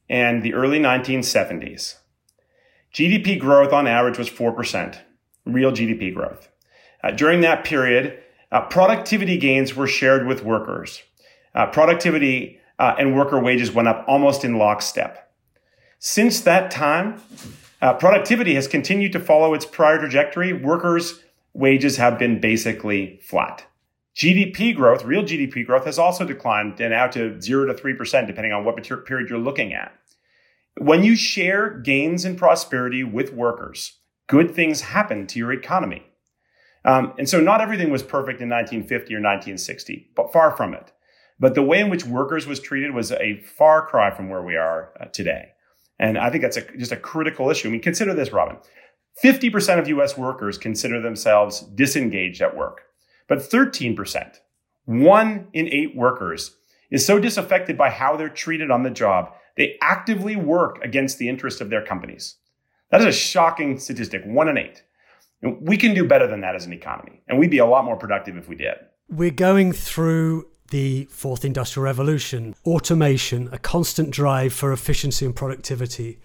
and 0.09 0.41
the 0.41 0.53
early 0.53 0.79
1970s, 0.79 1.95
GDP 2.93 3.39
growth 3.39 3.73
on 3.73 3.87
average 3.87 4.17
was 4.17 4.29
4%, 4.29 4.97
real 5.45 5.71
GDP 5.71 6.13
growth. 6.13 6.49
Uh, 7.03 7.11
during 7.11 7.41
that 7.41 7.65
period, 7.65 8.17
uh, 8.51 8.61
productivity 8.61 9.37
gains 9.37 9.75
were 9.75 9.87
shared 9.87 10.25
with 10.25 10.43
workers. 10.43 11.03
Uh, 11.53 11.67
productivity 11.67 12.59
uh, 12.79 12.95
and 12.97 13.15
worker 13.15 13.39
wages 13.39 13.71
went 13.71 13.87
up 13.87 14.05
almost 14.07 14.43
in 14.43 14.57
lockstep. 14.57 15.24
Since 16.07 16.41
that 16.41 16.69
time, 16.69 17.19
uh, 17.81 17.95
productivity 17.95 18.53
has 18.53 18.67
continued 18.67 19.11
to 19.13 19.19
follow 19.19 19.55
its 19.55 19.65
prior 19.65 19.97
trajectory. 19.97 20.53
Workers' 20.53 21.23
wages 21.55 21.97
have 21.97 22.19
been 22.19 22.39
basically 22.39 23.19
flat. 23.23 23.65
GDP 24.15 24.75
growth, 24.75 25.03
real 25.03 25.23
GDP 25.23 25.65
growth, 25.65 25.85
has 25.85 25.97
also 25.97 26.23
declined 26.23 26.79
and 26.79 26.91
now 26.91 27.07
to 27.07 27.41
0 27.41 27.65
to 27.65 27.73
3%, 27.73 28.27
depending 28.27 28.53
on 28.53 28.63
what 28.63 28.75
period 29.07 29.31
you're 29.31 29.39
looking 29.39 29.73
at. 29.73 29.93
When 30.77 31.03
you 31.03 31.15
share 31.15 31.71
gains 31.71 32.23
in 32.23 32.35
prosperity 32.35 33.03
with 33.03 33.33
workers, 33.33 33.93
good 34.27 34.53
things 34.53 34.81
happen 34.81 35.25
to 35.25 35.39
your 35.39 35.51
economy. 35.51 36.03
Um, 36.85 37.13
and 37.17 37.27
so 37.27 37.39
not 37.39 37.61
everything 37.61 37.89
was 37.89 38.03
perfect 38.03 38.41
in 38.41 38.49
1950 38.49 39.11
or 39.11 39.17
1960, 39.17 40.11
but 40.15 40.31
far 40.31 40.55
from 40.55 40.75
it. 40.75 40.91
But 41.39 41.55
the 41.55 41.63
way 41.63 41.79
in 41.79 41.89
which 41.89 42.05
workers 42.05 42.45
was 42.45 42.59
treated 42.59 42.93
was 42.93 43.11
a 43.11 43.39
far 43.39 43.87
cry 43.87 44.11
from 44.11 44.29
where 44.29 44.43
we 44.43 44.55
are 44.55 44.93
uh, 45.01 45.05
today. 45.05 45.53
And 45.99 46.17
I 46.17 46.29
think 46.29 46.41
that's 46.41 46.57
a, 46.57 46.77
just 46.77 46.91
a 46.91 46.97
critical 46.97 47.49
issue. 47.49 47.69
I 47.69 47.71
mean, 47.71 47.81
consider 47.81 48.13
this, 48.13 48.31
Robin. 48.31 48.57
50% 49.23 49.79
of 49.79 49.87
US 49.87 50.17
workers 50.17 50.57
consider 50.57 51.01
themselves 51.01 51.61
disengaged 51.61 52.41
at 52.41 52.55
work, 52.55 52.81
but 53.27 53.39
13% 53.39 54.39
One 54.85 55.47
in 55.53 55.67
eight 55.69 55.95
workers 55.95 56.57
is 56.91 57.05
so 57.05 57.19
disaffected 57.19 57.77
by 57.77 57.89
how 57.89 58.15
they're 58.15 58.29
treated 58.29 58.71
on 58.71 58.83
the 58.83 58.89
job, 58.89 59.33
they 59.57 59.77
actively 59.81 60.35
work 60.35 60.79
against 60.83 61.17
the 61.17 61.29
interest 61.29 61.61
of 61.61 61.69
their 61.69 61.83
companies. 61.83 62.35
That 62.91 63.01
is 63.01 63.07
a 63.07 63.11
shocking 63.11 63.79
statistic, 63.79 64.23
one 64.25 64.49
in 64.49 64.57
eight. 64.57 64.83
We 65.41 65.77
can 65.77 65.93
do 65.93 66.07
better 66.07 66.27
than 66.27 66.41
that 66.41 66.55
as 66.55 66.65
an 66.65 66.73
economy, 66.73 67.21
and 67.27 67.39
we'd 67.39 67.51
be 67.51 67.57
a 67.57 67.65
lot 67.65 67.85
more 67.85 67.97
productive 67.97 68.37
if 68.37 68.47
we 68.47 68.55
did. 68.55 68.75
We're 69.09 69.31
going 69.31 69.71
through 69.71 70.47
the 70.71 71.05
fourth 71.11 71.45
industrial 71.45 71.83
revolution, 71.83 72.55
automation, 72.65 73.49
a 73.51 73.59
constant 73.59 74.09
drive 74.09 74.53
for 74.53 74.71
efficiency 74.71 75.25
and 75.25 75.35
productivity. 75.35 76.19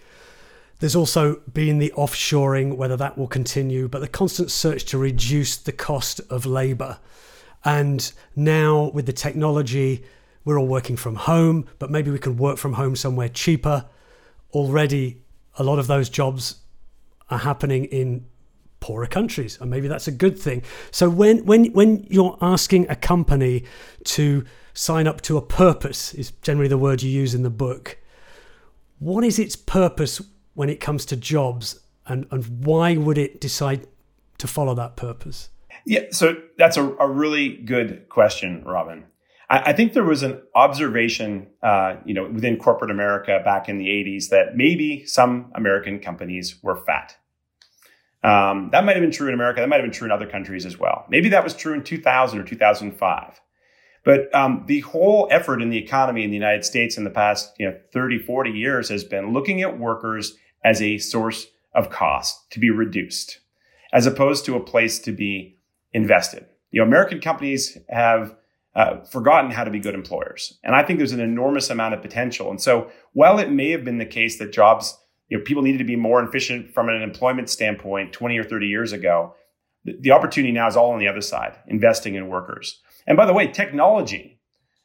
There's 0.79 0.97
also 0.97 1.37
been 1.53 1.79
the 1.79 1.93
offshoring, 1.97 2.77
whether 2.77 2.97
that 2.97 3.19
will 3.19 3.29
continue, 3.29 3.87
but 3.87 4.01
the 4.01 4.09
constant 4.09 4.51
search 4.51 4.85
to 4.87 4.99
reduce 4.99 5.57
the 5.57 5.73
cost 5.73 6.21
of 6.31 6.47
labour. 6.47 6.99
And 7.65 8.11
now 8.35 8.91
with 8.95 9.05
the 9.05 9.13
technology, 9.13 10.05
we're 10.45 10.59
all 10.59 10.67
working 10.67 10.97
from 10.97 11.17
home, 11.17 11.67
but 11.79 11.91
maybe 11.91 12.11
we 12.11 12.19
can 12.19 12.39
work 12.39 12.57
from 12.57 12.73
home 12.73 12.97
somewhere 12.97 13.29
cheaper. 13.29 13.85
Already, 14.53 15.23
a 15.59 15.63
lot 15.63 15.79
of 15.79 15.87
those 15.87 16.09
jobs 16.09 16.63
are 17.29 17.39
happening 17.39 17.85
in 17.85 18.27
poorer 18.91 19.07
countries, 19.07 19.57
and 19.61 19.71
maybe 19.71 19.87
that's 19.87 20.09
a 20.09 20.13
good 20.25 20.37
thing. 20.37 20.63
So 20.91 21.09
when 21.09 21.45
when 21.47 21.67
when 21.67 22.05
you're 22.11 22.37
asking 22.41 22.91
a 22.91 22.97
company 22.97 23.63
to 24.17 24.45
sign 24.75 25.07
up 25.07 25.21
to 25.23 25.37
a 25.37 25.43
purpose, 25.43 26.13
is 26.15 26.33
generally 26.43 26.69
the 26.69 26.79
word 26.79 27.01
you 27.03 27.11
use 27.11 27.33
in 27.33 27.45
the 27.45 27.51
book. 27.51 27.99
What 28.99 29.23
is 29.23 29.39
its 29.39 29.55
purpose 29.55 30.21
when 30.55 30.69
it 30.69 30.81
comes 30.81 31.05
to 31.07 31.17
jobs, 31.17 31.79
and 32.07 32.27
and 32.33 32.65
why 32.67 32.97
would 32.97 33.17
it 33.17 33.41
decide 33.41 33.87
to 34.39 34.49
follow 34.49 34.75
that 34.75 34.97
purpose? 34.97 35.51
Yeah, 35.87 36.07
so 36.11 36.35
that's 36.59 36.77
a, 36.77 36.85
a 36.97 37.09
really 37.09 37.49
good 37.49 38.09
question, 38.09 38.65
Robin. 38.65 39.05
I, 39.53 39.73
think 39.73 39.95
there 39.95 40.05
was 40.05 40.23
an 40.23 40.41
observation, 40.55 41.49
uh, 41.61 41.97
you 42.05 42.15
know, 42.15 42.29
within 42.29 42.57
corporate 42.57 42.91
America 42.91 43.41
back 43.45 43.69
in 43.69 43.79
the 43.79 43.89
'80s 43.89 44.29
that 44.31 44.57
maybe 44.57 45.05
some 45.07 45.51
American 45.55 45.99
companies 46.01 46.59
were 46.63 46.77
fat. 46.77 47.17
Um, 48.23 48.69
that 48.73 48.85
might 48.85 48.97
have 48.97 49.03
been 49.03 49.11
true 49.11 49.29
in 49.29 49.35
America. 49.35 49.61
That 49.61 49.69
might 49.69 49.77
have 49.77 49.85
been 49.85 49.93
true 49.93 50.07
in 50.07 50.13
other 50.13 50.27
countries 50.27 50.67
as 50.67 50.79
well. 50.79 51.07
Maybe 51.09 51.31
that 51.31 51.45
was 51.45 51.55
true 51.55 51.73
in 51.73 51.83
2000 51.83 52.39
or 52.39 52.45
2005. 52.45 53.41
But 54.05 54.35
um, 54.35 54.65
the 54.67 54.81
whole 54.81 55.29
effort 55.31 55.61
in 55.61 55.71
the 55.71 55.79
economy 55.79 56.25
in 56.25 56.31
the 56.31 56.37
United 56.37 56.65
States 56.65 56.97
in 56.97 57.05
the 57.05 57.11
past 57.11 57.53
you 57.59 57.67
know, 57.69 57.77
30, 57.93 58.19
40 58.19 58.51
years 58.51 58.89
has 58.89 59.05
been 59.05 59.33
looking 59.33 59.63
at 59.63 59.79
workers 59.79 60.37
as 60.65 60.81
a 60.81 60.99
source 60.99 61.47
of 61.75 61.91
cost 61.91 62.51
to 62.51 62.61
be 62.61 62.71
reduced, 62.71 63.41
as 63.93 64.07
opposed 64.07 64.45
to 64.47 64.57
a 64.57 64.61
place 64.61 64.99
to 65.01 65.13
be 65.13 65.59
invested. 65.93 66.47
You 66.71 66.81
know, 66.81 66.87
American 66.87 67.21
companies 67.21 67.77
have 67.89 68.37
uh, 68.75 69.01
forgotten 69.01 69.51
how 69.51 69.65
to 69.65 69.71
be 69.71 69.81
good 69.81 69.95
employers. 69.95 70.59
And 70.63 70.75
I 70.75 70.83
think 70.83 70.99
there's 70.99 71.13
an 71.13 71.21
enormous 71.21 71.71
amount 71.71 71.95
of 71.95 72.03
potential. 72.03 72.51
And 72.51 72.61
so 72.61 72.91
while 73.13 73.39
it 73.39 73.51
may 73.51 73.71
have 73.71 73.85
been 73.85 73.99
the 73.99 74.07
case 74.07 74.39
that 74.39 74.53
jobs, 74.53 74.97
you 75.31 75.39
know, 75.39 75.45
people 75.45 75.63
needed 75.63 75.79
to 75.79 75.85
be 75.85 75.97
more 75.97 76.23
efficient 76.23 76.75
from 76.75 76.89
an 76.89 77.01
employment 77.01 77.49
standpoint 77.49 78.13
20 78.13 78.39
or 78.39 78.45
30 78.45 78.67
years 78.67 78.93
ago, 78.93 79.35
the, 79.85 79.97
the 80.01 80.11
opportunity 80.11 80.53
now 80.53 80.67
is 80.67 80.77
all 80.77 80.91
on 80.91 80.99
the 80.99 81.09
other 81.09 81.23
side, 81.23 81.57
investing 81.67 82.17
in 82.17 82.29
workers. 82.29 82.81
And 83.07 83.17
by 83.17 83.25
the 83.25 83.33
way, 83.33 83.47
technology, 83.47 84.41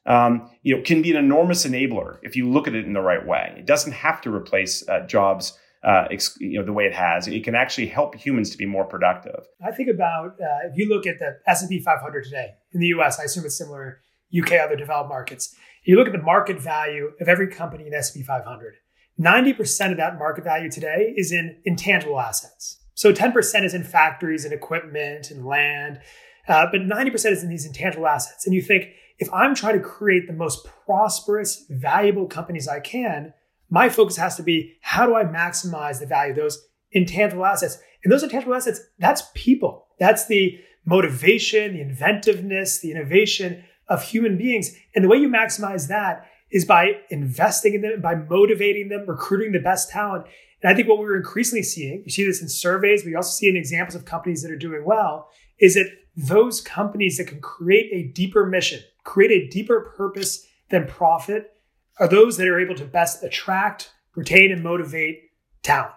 um, 0.05 0.49
you 0.61 0.75
know, 0.75 0.81
can 0.83 1.01
be 1.01 1.11
an 1.11 1.17
enormous 1.17 1.65
enabler 1.65 2.19
if 2.21 2.35
you 2.35 2.49
look 2.49 2.67
at 2.67 2.75
it 2.75 2.85
in 2.85 2.93
the 2.93 3.01
right 3.01 3.25
way. 3.25 3.55
It 3.57 3.65
doesn't 3.65 3.91
have 3.91 4.21
to 4.21 4.33
replace 4.33 4.87
uh, 4.87 5.01
jobs 5.07 5.57
uh, 5.83 6.07
you 6.39 6.57
know 6.57 6.65
the 6.65 6.73
way 6.73 6.85
it 6.85 6.93
has. 6.93 7.27
It 7.27 7.43
can 7.43 7.53
actually 7.53 7.85
help 7.87 8.15
humans 8.15 8.49
to 8.49 8.57
be 8.57 8.65
more 8.65 8.85
productive. 8.85 9.45
I 9.63 9.71
think 9.71 9.87
about 9.87 10.31
uh, 10.41 10.67
if 10.71 10.77
you 10.77 10.89
look 10.89 11.05
at 11.05 11.19
the 11.19 11.37
S 11.45 11.61
and 11.61 11.69
P 11.69 11.79
500 11.79 12.23
today 12.23 12.55
in 12.73 12.79
the 12.79 12.87
U.S. 12.87 13.19
I 13.19 13.25
assume 13.25 13.45
it's 13.45 13.55
similar 13.55 14.01
UK, 14.35 14.53
other 14.53 14.75
developed 14.75 15.09
markets. 15.09 15.55
You 15.85 15.97
look 15.97 16.07
at 16.07 16.13
the 16.13 16.21
market 16.21 16.59
value 16.59 17.11
of 17.21 17.27
every 17.27 17.47
company 17.47 17.85
in 17.85 17.93
S&P 17.93 18.23
500. 18.23 18.75
90% 19.19 19.91
of 19.91 19.97
that 19.97 20.17
market 20.17 20.43
value 20.43 20.69
today 20.69 21.13
is 21.15 21.31
in 21.31 21.57
intangible 21.65 22.19
assets. 22.19 22.79
So 22.95 23.13
10% 23.13 23.63
is 23.63 23.73
in 23.73 23.83
factories 23.83 24.45
and 24.45 24.53
equipment 24.53 25.31
and 25.31 25.45
land, 25.45 25.99
uh, 26.47 26.67
but 26.71 26.81
90% 26.81 27.31
is 27.31 27.43
in 27.43 27.49
these 27.49 27.65
intangible 27.65 28.07
assets. 28.07 28.45
And 28.45 28.53
you 28.53 28.61
think, 28.61 28.89
if 29.17 29.31
I'm 29.33 29.55
trying 29.55 29.75
to 29.75 29.83
create 29.83 30.27
the 30.27 30.33
most 30.33 30.67
prosperous, 30.85 31.65
valuable 31.69 32.27
companies 32.27 32.67
I 32.67 32.79
can, 32.81 33.33
my 33.69 33.89
focus 33.89 34.17
has 34.17 34.35
to 34.37 34.43
be 34.43 34.73
how 34.81 35.05
do 35.05 35.15
I 35.15 35.23
maximize 35.23 35.99
the 35.99 36.05
value 36.05 36.31
of 36.31 36.37
those 36.37 36.65
intangible 36.91 37.45
assets? 37.45 37.77
And 38.03 38.11
those 38.11 38.23
intangible 38.23 38.53
assets, 38.53 38.81
that's 38.99 39.23
people. 39.33 39.87
That's 39.99 40.27
the 40.27 40.59
motivation, 40.85 41.73
the 41.73 41.81
inventiveness, 41.81 42.79
the 42.79 42.91
innovation 42.91 43.63
of 43.87 44.03
human 44.03 44.37
beings. 44.37 44.75
And 44.93 45.03
the 45.03 45.09
way 45.09 45.17
you 45.17 45.29
maximize 45.29 45.87
that 45.87 46.29
is 46.51 46.65
by 46.65 46.93
investing 47.09 47.73
in 47.73 47.81
them, 47.81 48.01
by 48.01 48.15
motivating 48.15 48.89
them, 48.89 49.05
recruiting 49.07 49.51
the 49.51 49.59
best 49.59 49.89
talent. 49.89 50.25
And 50.61 50.71
I 50.71 50.75
think 50.75 50.87
what 50.87 50.99
we're 50.99 51.17
increasingly 51.17 51.63
seeing, 51.63 52.03
you 52.05 52.11
see 52.11 52.25
this 52.25 52.41
in 52.41 52.49
surveys, 52.49 53.03
but 53.03 53.09
you 53.09 53.17
also 53.17 53.35
see 53.35 53.49
in 53.49 53.55
examples 53.55 53.95
of 53.95 54.05
companies 54.05 54.41
that 54.41 54.51
are 54.51 54.57
doing 54.57 54.83
well, 54.85 55.29
is 55.59 55.75
that 55.75 55.91
those 56.15 56.61
companies 56.61 57.17
that 57.17 57.27
can 57.27 57.41
create 57.41 57.89
a 57.91 58.11
deeper 58.13 58.45
mission, 58.45 58.79
create 59.03 59.31
a 59.31 59.49
deeper 59.49 59.93
purpose 59.97 60.45
than 60.69 60.87
profit, 60.87 61.51
are 61.99 62.07
those 62.07 62.37
that 62.37 62.47
are 62.47 62.59
able 62.59 62.75
to 62.75 62.85
best 62.85 63.23
attract, 63.23 63.91
retain, 64.15 64.51
and 64.51 64.63
motivate 64.63 65.19
talent. 65.63 65.93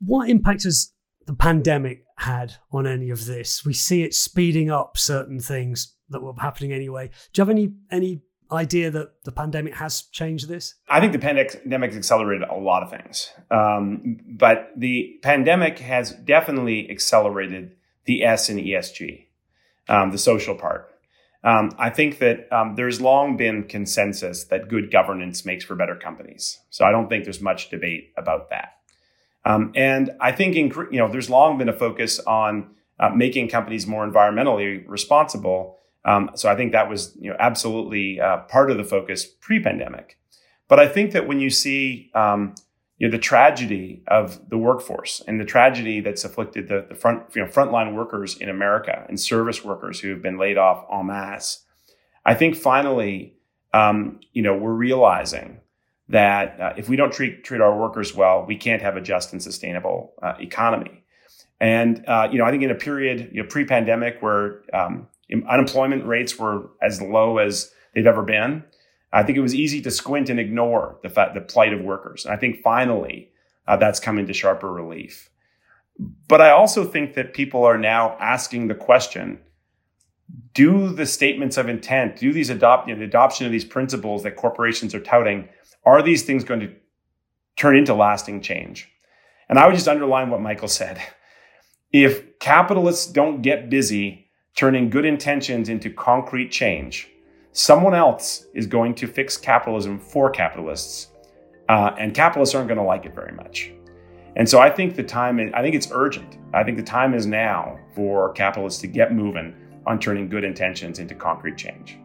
What 0.00 0.28
impact 0.28 0.64
has 0.64 0.92
the 1.26 1.34
pandemic 1.34 2.04
had 2.18 2.54
on 2.70 2.86
any 2.86 3.10
of 3.10 3.26
this? 3.26 3.64
We 3.64 3.72
see 3.72 4.02
it 4.02 4.14
speeding 4.14 4.70
up 4.70 4.98
certain 4.98 5.40
things 5.40 5.94
that 6.08 6.22
were 6.22 6.34
happening 6.38 6.72
anyway. 6.72 7.08
Do 7.32 7.40
you 7.40 7.42
have 7.42 7.50
any 7.50 7.72
any 7.90 8.22
idea 8.52 8.90
that 8.90 9.24
the 9.24 9.32
pandemic 9.32 9.74
has 9.74 10.02
changed 10.02 10.48
this? 10.48 10.74
I 10.88 11.00
think 11.00 11.12
the 11.12 11.18
pandemic 11.18 11.90
has 11.90 11.96
accelerated 11.96 12.48
a 12.48 12.56
lot 12.56 12.82
of 12.82 12.90
things, 12.90 13.32
um, 13.50 14.18
but 14.26 14.70
the 14.76 15.18
pandemic 15.22 15.78
has 15.80 16.12
definitely 16.12 16.90
accelerated 16.90 17.76
the 18.04 18.24
S 18.24 18.50
in 18.50 18.58
ESG, 18.58 19.26
um, 19.88 20.10
the 20.10 20.18
social 20.18 20.54
part. 20.54 20.88
Um, 21.44 21.72
I 21.76 21.90
think 21.90 22.18
that 22.18 22.52
um, 22.52 22.76
there's 22.76 23.00
long 23.00 23.36
been 23.36 23.64
consensus 23.64 24.44
that 24.44 24.68
good 24.68 24.92
governance 24.92 25.44
makes 25.44 25.64
for 25.64 25.74
better 25.74 25.96
companies. 25.96 26.60
So 26.70 26.84
I 26.84 26.92
don't 26.92 27.08
think 27.08 27.24
there's 27.24 27.40
much 27.40 27.68
debate 27.68 28.12
about 28.16 28.50
that. 28.50 28.76
Um, 29.44 29.72
and 29.74 30.12
I 30.20 30.30
think 30.32 30.54
in, 30.54 30.72
you 30.92 30.98
know 30.98 31.10
there's 31.10 31.28
long 31.28 31.58
been 31.58 31.68
a 31.68 31.72
focus 31.72 32.20
on 32.20 32.70
uh, 33.00 33.10
making 33.10 33.48
companies 33.48 33.86
more 33.86 34.08
environmentally 34.08 34.84
responsible. 34.86 35.78
Um, 36.04 36.30
so 36.34 36.48
I 36.48 36.56
think 36.56 36.72
that 36.72 36.88
was 36.88 37.16
you 37.20 37.30
know 37.30 37.36
absolutely 37.38 38.20
uh, 38.20 38.38
part 38.48 38.70
of 38.70 38.76
the 38.76 38.84
focus 38.84 39.24
pre-pandemic. 39.24 40.18
But 40.68 40.80
I 40.80 40.88
think 40.88 41.12
that 41.12 41.28
when 41.28 41.40
you 41.40 41.50
see 41.50 42.10
um, 42.14 42.54
you 43.02 43.08
know, 43.08 43.12
the 43.12 43.18
tragedy 43.18 44.04
of 44.06 44.48
the 44.48 44.56
workforce 44.56 45.20
and 45.26 45.40
the 45.40 45.44
tragedy 45.44 46.00
that's 46.00 46.24
afflicted 46.24 46.68
the, 46.68 46.86
the 46.88 46.94
front, 46.94 47.34
you 47.34 47.42
know, 47.42 47.48
frontline 47.48 47.94
workers 47.94 48.36
in 48.36 48.48
America 48.48 49.04
and 49.08 49.18
service 49.18 49.64
workers 49.64 49.98
who 49.98 50.10
have 50.10 50.22
been 50.22 50.38
laid 50.38 50.56
off 50.56 50.86
en 50.92 51.06
masse. 51.06 51.64
I 52.24 52.34
think 52.34 52.54
finally, 52.54 53.34
um, 53.74 54.20
you 54.32 54.40
know, 54.40 54.56
we're 54.56 54.72
realizing 54.72 55.62
that 56.10 56.60
uh, 56.60 56.74
if 56.76 56.88
we 56.88 56.94
don't 56.94 57.12
treat 57.12 57.42
treat 57.42 57.60
our 57.60 57.76
workers 57.76 58.14
well, 58.14 58.44
we 58.46 58.54
can't 58.54 58.82
have 58.82 58.96
a 58.96 59.00
just 59.00 59.32
and 59.32 59.42
sustainable 59.42 60.12
uh, 60.22 60.34
economy. 60.38 61.02
And 61.58 62.04
uh, 62.06 62.28
you 62.30 62.38
know, 62.38 62.44
I 62.44 62.52
think 62.52 62.62
in 62.62 62.70
a 62.70 62.76
period 62.76 63.30
you 63.32 63.42
know, 63.42 63.48
pre-pandemic 63.48 64.18
where 64.20 64.62
um, 64.72 65.08
unemployment 65.48 66.06
rates 66.06 66.38
were 66.38 66.70
as 66.82 67.00
low 67.00 67.38
as 67.38 67.72
they've 67.94 68.06
ever 68.06 68.22
been, 68.22 68.64
I 69.12 69.22
think 69.22 69.36
it 69.36 69.42
was 69.42 69.54
easy 69.54 69.80
to 69.82 69.90
squint 69.90 70.30
and 70.30 70.40
ignore 70.40 70.98
the 71.02 71.10
fact, 71.10 71.34
the 71.34 71.40
plight 71.40 71.72
of 71.72 71.80
workers. 71.80 72.24
And 72.24 72.34
I 72.34 72.38
think 72.38 72.62
finally 72.62 73.30
uh, 73.66 73.76
that's 73.76 74.00
coming 74.00 74.26
to 74.26 74.32
sharper 74.32 74.72
relief. 74.72 75.30
But 76.28 76.40
I 76.40 76.50
also 76.50 76.84
think 76.84 77.14
that 77.14 77.34
people 77.34 77.64
are 77.64 77.78
now 77.78 78.16
asking 78.18 78.68
the 78.68 78.74
question, 78.74 79.40
do 80.54 80.88
the 80.88 81.06
statements 81.06 81.58
of 81.58 81.68
intent, 81.68 82.16
do 82.16 82.32
these 82.32 82.48
adopt, 82.50 82.88
you 82.88 82.94
know, 82.94 83.00
the 83.00 83.06
adoption 83.06 83.44
of 83.44 83.52
these 83.52 83.64
principles 83.64 84.22
that 84.22 84.36
corporations 84.36 84.94
are 84.94 85.00
touting, 85.00 85.48
are 85.84 86.02
these 86.02 86.22
things 86.22 86.44
going 86.44 86.60
to 86.60 86.72
turn 87.56 87.76
into 87.76 87.94
lasting 87.94 88.40
change? 88.40 88.88
And 89.48 89.58
I 89.58 89.66
would 89.66 89.74
just 89.74 89.88
underline 89.88 90.30
what 90.30 90.40
Michael 90.40 90.68
said. 90.68 91.00
If 91.92 92.38
capitalists 92.38 93.12
don't 93.12 93.42
get 93.42 93.68
busy 93.68 94.21
turning 94.54 94.90
good 94.90 95.04
intentions 95.04 95.68
into 95.68 95.90
concrete 95.90 96.50
change, 96.50 97.08
someone 97.52 97.94
else 97.94 98.46
is 98.54 98.66
going 98.66 98.94
to 98.94 99.06
fix 99.06 99.36
capitalism 99.36 99.98
for 99.98 100.30
capitalists, 100.30 101.08
uh, 101.68 101.92
and 101.98 102.14
capitalists 102.14 102.54
aren't 102.54 102.68
going 102.68 102.78
to 102.78 102.84
like 102.84 103.06
it 103.06 103.14
very 103.14 103.32
much. 103.32 103.72
And 104.36 104.48
so 104.48 104.60
I 104.60 104.70
think 104.70 104.96
the 104.96 105.02
time 105.02 105.40
is, 105.40 105.52
I 105.54 105.62
think 105.62 105.74
it's 105.74 105.88
urgent. 105.92 106.38
I 106.54 106.64
think 106.64 106.76
the 106.76 106.82
time 106.82 107.14
is 107.14 107.26
now 107.26 107.78
for 107.94 108.32
capitalists 108.32 108.80
to 108.80 108.86
get 108.86 109.12
moving 109.12 109.54
on 109.86 109.98
turning 109.98 110.28
good 110.28 110.44
intentions 110.44 110.98
into 110.98 111.14
concrete 111.14 111.56
change. 111.56 111.98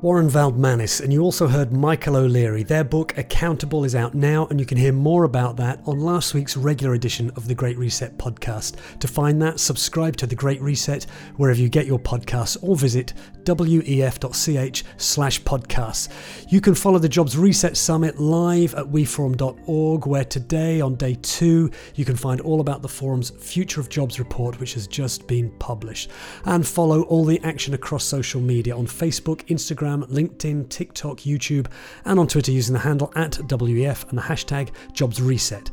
Warren 0.00 0.28
Valdmanis, 0.28 1.00
and 1.00 1.12
you 1.12 1.22
also 1.22 1.48
heard 1.48 1.72
Michael 1.72 2.14
O'Leary. 2.14 2.62
Their 2.62 2.84
book, 2.84 3.18
Accountable, 3.18 3.82
is 3.82 3.96
out 3.96 4.14
now, 4.14 4.46
and 4.46 4.60
you 4.60 4.64
can 4.64 4.78
hear 4.78 4.92
more 4.92 5.24
about 5.24 5.56
that 5.56 5.80
on 5.86 5.98
last 5.98 6.34
week's 6.34 6.56
regular 6.56 6.94
edition 6.94 7.32
of 7.34 7.48
the 7.48 7.54
Great 7.54 7.76
Reset 7.76 8.16
podcast. 8.16 8.76
To 9.00 9.08
find 9.08 9.42
that, 9.42 9.58
subscribe 9.58 10.16
to 10.18 10.26
the 10.28 10.36
Great 10.36 10.62
Reset 10.62 11.02
wherever 11.36 11.58
you 11.58 11.68
get 11.68 11.84
your 11.84 11.98
podcasts 11.98 12.56
or 12.62 12.76
visit 12.76 13.12
wef.ch 13.42 14.84
slash 14.98 15.42
podcasts. 15.42 16.52
You 16.52 16.60
can 16.60 16.76
follow 16.76 17.00
the 17.00 17.08
Jobs 17.08 17.36
Reset 17.36 17.76
Summit 17.76 18.20
live 18.20 18.74
at 18.74 18.84
weforum.org, 18.84 20.06
where 20.06 20.24
today, 20.24 20.80
on 20.80 20.94
day 20.94 21.16
two, 21.22 21.72
you 21.96 22.04
can 22.04 22.14
find 22.14 22.40
all 22.42 22.60
about 22.60 22.82
the 22.82 22.88
forum's 22.88 23.30
Future 23.30 23.80
of 23.80 23.88
Jobs 23.88 24.20
report, 24.20 24.60
which 24.60 24.74
has 24.74 24.86
just 24.86 25.26
been 25.26 25.50
published. 25.58 26.10
And 26.44 26.64
follow 26.64 27.02
all 27.02 27.24
the 27.24 27.42
action 27.42 27.74
across 27.74 28.04
social 28.04 28.40
media 28.40 28.76
on 28.76 28.86
Facebook, 28.86 29.44
Instagram, 29.46 29.87
Instagram, 29.88 30.08
LinkedIn, 30.08 30.68
TikTok, 30.68 31.18
YouTube, 31.18 31.66
and 32.04 32.18
on 32.18 32.28
Twitter 32.28 32.52
using 32.52 32.74
the 32.74 32.80
handle 32.80 33.12
at 33.16 33.32
WEF 33.32 34.08
and 34.08 34.18
the 34.18 34.22
hashtag 34.22 34.70
JobsReset. 34.92 35.70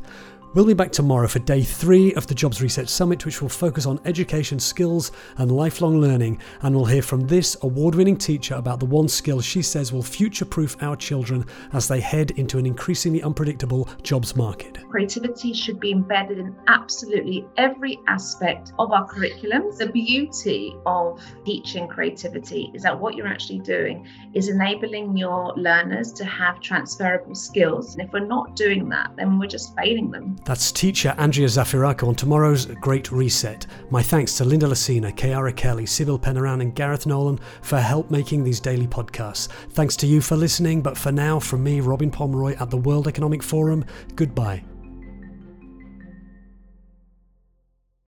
We'll 0.56 0.64
be 0.64 0.72
back 0.72 0.90
tomorrow 0.90 1.28
for 1.28 1.38
day 1.40 1.62
three 1.62 2.14
of 2.14 2.26
the 2.28 2.34
Jobs 2.34 2.62
Reset 2.62 2.88
Summit, 2.88 3.26
which 3.26 3.42
will 3.42 3.48
focus 3.50 3.84
on 3.84 4.00
education, 4.06 4.58
skills, 4.58 5.12
and 5.36 5.52
lifelong 5.52 6.00
learning. 6.00 6.40
And 6.62 6.74
we'll 6.74 6.86
hear 6.86 7.02
from 7.02 7.26
this 7.26 7.58
award 7.60 7.94
winning 7.94 8.16
teacher 8.16 8.54
about 8.54 8.80
the 8.80 8.86
one 8.86 9.06
skill 9.06 9.42
she 9.42 9.60
says 9.60 9.92
will 9.92 10.02
future 10.02 10.46
proof 10.46 10.82
our 10.82 10.96
children 10.96 11.44
as 11.74 11.88
they 11.88 12.00
head 12.00 12.30
into 12.38 12.56
an 12.56 12.64
increasingly 12.64 13.22
unpredictable 13.22 13.86
jobs 14.02 14.34
market. 14.34 14.78
Creativity 14.88 15.52
should 15.52 15.78
be 15.78 15.92
embedded 15.92 16.38
in 16.38 16.56
absolutely 16.68 17.46
every 17.58 17.98
aspect 18.08 18.72
of 18.78 18.92
our 18.92 19.06
curriculum. 19.06 19.64
The 19.76 19.90
beauty 19.90 20.74
of 20.86 21.22
teaching 21.44 21.86
creativity 21.86 22.70
is 22.72 22.82
that 22.82 22.98
what 22.98 23.14
you're 23.14 23.26
actually 23.26 23.58
doing 23.58 24.08
is 24.32 24.48
enabling 24.48 25.18
your 25.18 25.52
learners 25.54 26.14
to 26.14 26.24
have 26.24 26.62
transferable 26.62 27.34
skills. 27.34 27.92
And 27.92 28.06
if 28.06 28.10
we're 28.14 28.20
not 28.20 28.56
doing 28.56 28.88
that, 28.88 29.10
then 29.16 29.38
we're 29.38 29.48
just 29.48 29.76
failing 29.76 30.10
them. 30.10 30.38
That's 30.46 30.70
teacher 30.70 31.12
Andria 31.18 31.46
Zafirakou 31.46 32.06
on 32.06 32.14
tomorrow's 32.14 32.66
Great 32.66 33.10
Reset. 33.10 33.66
My 33.90 34.00
thanks 34.00 34.36
to 34.36 34.44
Linda 34.44 34.66
Lacina, 34.66 35.12
Kiara 35.12 35.54
Kelly, 35.54 35.86
Sybil 35.86 36.20
Penaran, 36.20 36.60
and 36.60 36.72
Gareth 36.72 37.04
Nolan 37.04 37.40
for 37.62 37.80
help 37.80 38.12
making 38.12 38.44
these 38.44 38.60
daily 38.60 38.86
podcasts. 38.86 39.48
Thanks 39.70 39.96
to 39.96 40.06
you 40.06 40.20
for 40.20 40.36
listening, 40.36 40.82
but 40.82 40.96
for 40.96 41.10
now, 41.10 41.40
from 41.40 41.64
me, 41.64 41.80
Robin 41.80 42.12
Pomeroy 42.12 42.54
at 42.60 42.70
the 42.70 42.76
World 42.76 43.08
Economic 43.08 43.42
Forum, 43.42 43.84
goodbye. 44.14 44.62